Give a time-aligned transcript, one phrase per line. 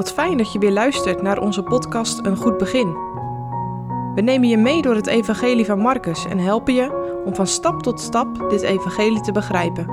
[0.00, 2.92] Wat fijn dat je weer luistert naar onze podcast Een Goed Begin.
[4.14, 7.82] We nemen je mee door het Evangelie van Marcus en helpen je om van stap
[7.82, 9.86] tot stap dit Evangelie te begrijpen.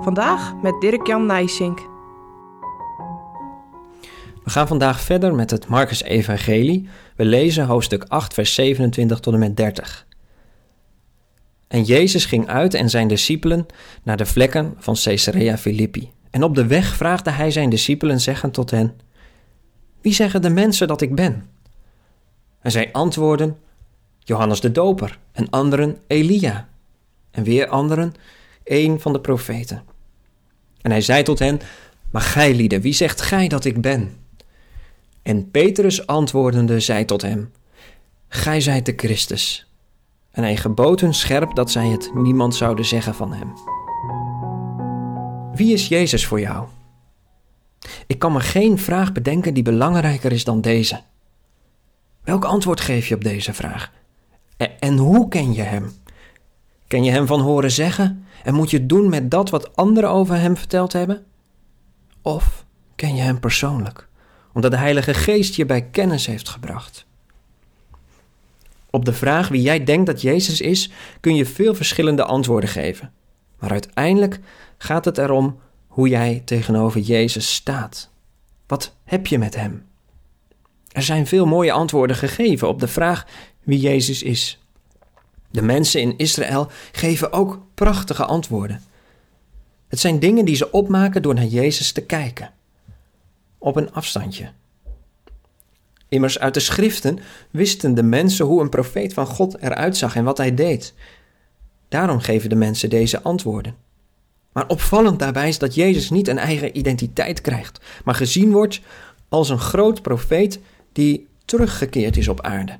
[0.00, 1.78] Vandaag met Dirk-Jan Nijsink.
[4.44, 6.88] We gaan vandaag verder met het Marcus-evangelie.
[7.16, 10.06] We lezen hoofdstuk 8, vers 27 tot en met 30.
[11.68, 13.66] En Jezus ging uit en zijn discipelen
[14.02, 16.10] naar de vlekken van Caesarea Philippi.
[16.30, 19.10] En op de weg vraagde hij zijn discipelen zeggend tot hen:
[20.02, 21.50] Wie zeggen de mensen dat ik ben?
[22.60, 23.58] En zij antwoorden:
[24.18, 26.68] Johannes de Doper, en anderen Elia,
[27.30, 28.14] en weer anderen
[28.64, 29.82] een van de profeten.
[30.80, 31.60] En hij zei tot hen:
[32.10, 34.16] Maar gij lieden, wie zegt gij dat ik ben?
[35.22, 37.52] En Petrus antwoordende zei tot hem:
[38.28, 39.66] Gij zijt de Christus.
[40.30, 43.52] En hij gebood hun scherp dat zij het niemand zouden zeggen van hem.
[45.54, 46.66] Wie is Jezus voor jou?
[48.06, 51.00] Ik kan me geen vraag bedenken die belangrijker is dan deze.
[52.24, 53.92] Welk antwoord geef je op deze vraag?
[54.78, 55.92] En hoe ken je hem?
[56.86, 60.36] Ken je hem van horen zeggen en moet je doen met dat wat anderen over
[60.36, 61.24] hem verteld hebben?
[62.22, 62.64] Of
[62.96, 64.08] ken je hem persoonlijk,
[64.52, 67.06] omdat de Heilige Geest je bij kennis heeft gebracht?
[68.90, 73.12] Op de vraag wie jij denkt dat Jezus is, kun je veel verschillende antwoorden geven.
[73.58, 74.40] Maar uiteindelijk
[74.78, 75.58] gaat het erom
[75.92, 78.10] hoe jij tegenover Jezus staat.
[78.66, 79.86] Wat heb je met Hem?
[80.88, 83.26] Er zijn veel mooie antwoorden gegeven op de vraag
[83.62, 84.58] wie Jezus is.
[85.50, 88.82] De mensen in Israël geven ook prachtige antwoorden.
[89.88, 92.50] Het zijn dingen die ze opmaken door naar Jezus te kijken.
[93.58, 94.50] Op een afstandje.
[96.08, 97.18] Immers uit de schriften
[97.50, 100.94] wisten de mensen hoe een profeet van God eruit zag en wat hij deed.
[101.88, 103.76] Daarom geven de mensen deze antwoorden.
[104.52, 108.80] Maar opvallend daarbij is dat Jezus niet een eigen identiteit krijgt, maar gezien wordt
[109.28, 110.60] als een groot profeet
[110.92, 112.78] die teruggekeerd is op aarde.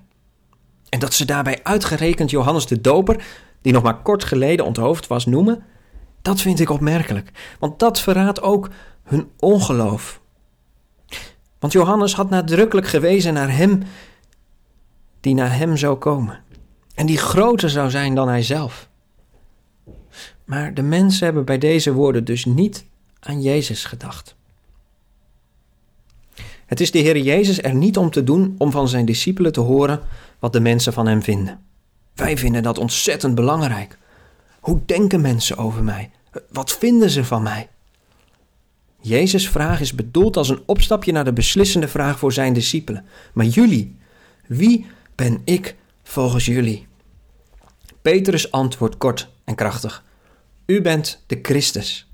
[0.88, 3.24] En dat ze daarbij uitgerekend Johannes de Doper,
[3.60, 5.64] die nog maar kort geleden onthoofd was, noemen,
[6.22, 8.68] dat vind ik opmerkelijk, want dat verraadt ook
[9.02, 10.20] hun ongeloof.
[11.58, 13.82] Want Johannes had nadrukkelijk gewezen naar hem
[15.20, 16.40] die naar hem zou komen
[16.94, 18.88] en die groter zou zijn dan hij zelf.
[20.52, 22.84] Maar de mensen hebben bij deze woorden dus niet
[23.20, 24.34] aan Jezus gedacht.
[26.66, 29.60] Het is de Heer Jezus er niet om te doen om van zijn discipelen te
[29.60, 30.00] horen
[30.38, 31.60] wat de mensen van hem vinden.
[32.14, 33.98] Wij vinden dat ontzettend belangrijk.
[34.60, 36.10] Hoe denken mensen over mij?
[36.50, 37.68] Wat vinden ze van mij?
[39.00, 43.04] Jezus' vraag is bedoeld als een opstapje naar de beslissende vraag voor zijn discipelen.
[43.32, 43.96] Maar jullie,
[44.46, 46.86] wie ben ik volgens jullie?
[48.02, 50.04] Petrus antwoordt kort en krachtig.
[50.72, 52.10] U bent de Christus.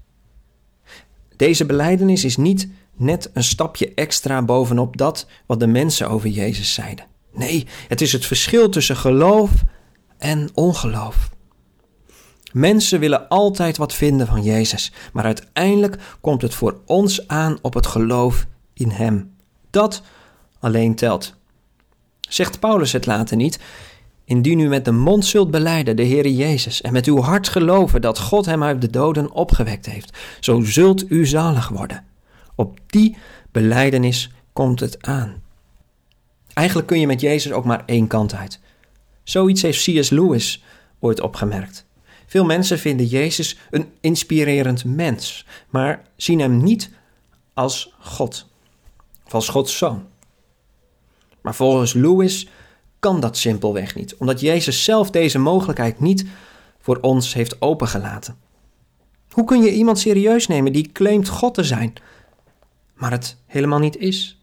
[1.37, 6.75] Deze beleidenis is niet net een stapje extra bovenop dat wat de mensen over Jezus
[6.75, 7.07] zeiden.
[7.33, 9.51] Nee, het is het verschil tussen geloof
[10.17, 11.31] en ongeloof.
[12.53, 17.75] Mensen willen altijd wat vinden van Jezus, maar uiteindelijk komt het voor ons aan op
[17.75, 19.37] het geloof in Hem.
[19.71, 20.03] Dat
[20.61, 21.35] alleen telt.
[22.21, 23.59] Zegt Paulus het later niet?
[24.29, 28.01] Indien u met de mond zult beleiden de Heere Jezus en met uw hart geloven
[28.01, 32.05] dat God hem uit de doden opgewekt heeft, zo zult u zalig worden.
[32.55, 33.17] Op die
[33.53, 35.43] beleidenis komt het aan.
[36.53, 38.61] Eigenlijk kun je met Jezus ook maar één kant uit.
[39.23, 40.11] Zoiets heeft C.S.
[40.11, 40.65] Lewis
[40.99, 41.87] ooit opgemerkt.
[42.27, 46.91] Veel mensen vinden Jezus een inspirerend mens, maar zien hem niet
[47.55, 48.47] als God,
[49.27, 50.07] of als Gods zoon.
[51.41, 52.49] Maar volgens Lewis
[52.99, 56.27] kan dat simpelweg niet, omdat Jezus zelf deze mogelijkheid niet
[56.79, 58.37] voor ons heeft opengelaten.
[59.31, 61.93] Hoe kun je iemand serieus nemen die claimt God te zijn,
[62.95, 64.39] maar het helemaal niet is?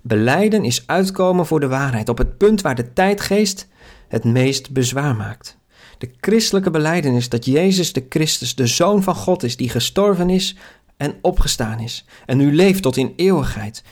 [0.00, 3.68] Beleiden is uitkomen voor de waarheid op het punt waar de tijdgeest
[4.08, 5.58] het meest bezwaar maakt.
[5.98, 10.56] De christelijke beleidenis dat Jezus de Christus, de Zoon van God is, die gestorven is
[10.96, 13.82] en opgestaan is en nu leeft tot in eeuwigheid,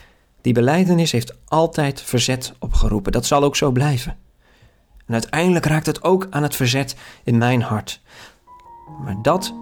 [0.44, 3.12] die beleidenis heeft altijd verzet opgeroepen.
[3.12, 4.16] Dat zal ook zo blijven.
[5.06, 8.00] En uiteindelijk raakt het ook aan het verzet in mijn hart.
[9.04, 9.54] Maar dat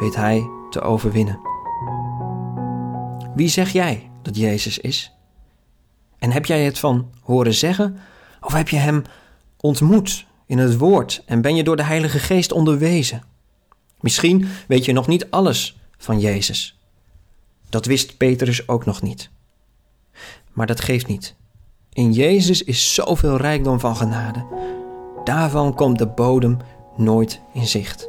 [0.00, 1.40] weet hij te overwinnen.
[3.34, 5.12] Wie zeg jij dat Jezus is?
[6.18, 7.98] En heb jij het van horen zeggen?
[8.40, 9.02] Of heb je hem
[9.56, 13.22] ontmoet in het woord en ben je door de Heilige Geest onderwezen?
[14.00, 16.78] Misschien weet je nog niet alles van Jezus.
[17.68, 19.30] Dat wist Petrus ook nog niet.
[20.52, 21.36] Maar dat geeft niet.
[21.92, 24.46] In Jezus is zoveel rijkdom van genade.
[25.24, 26.56] Daarvan komt de bodem
[26.96, 28.08] nooit in zicht.